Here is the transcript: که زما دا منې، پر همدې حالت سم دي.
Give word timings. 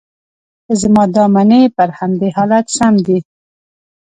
که 0.65 0.73
زما 0.81 1.03
دا 1.15 1.23
منې، 1.35 1.61
پر 1.75 1.89
همدې 1.99 2.29
حالت 2.37 2.65
سم 2.77 2.93
دي. 3.05 3.19